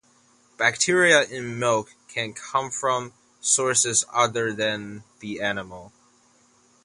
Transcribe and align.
Bacteria 0.57 1.21
in 1.21 1.59
milk 1.59 1.91
can 2.07 2.33
come 2.33 2.71
from 2.71 3.13
sources 3.39 4.03
other 4.11 4.51
than 4.51 5.03
the 5.19 5.39
animal. 5.39 5.93